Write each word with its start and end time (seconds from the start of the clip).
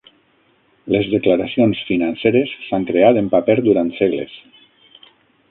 Les 0.95 1.09
declaracions 1.11 1.81
financeres 1.89 2.55
s'han 2.65 2.89
creat 2.89 3.21
en 3.23 3.31
paper 3.35 3.59
durant 3.69 3.93
segles. 4.01 4.35